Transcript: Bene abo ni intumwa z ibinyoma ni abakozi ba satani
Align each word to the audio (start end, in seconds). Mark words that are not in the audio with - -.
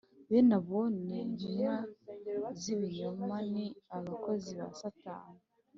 Bene 0.29 0.53
abo 0.59 0.79
ni 1.05 1.17
intumwa 1.23 1.73
z 2.59 2.61
ibinyoma 2.73 3.35
ni 3.51 3.65
abakozi 3.97 4.49
ba 4.59 4.67
satani 4.79 5.39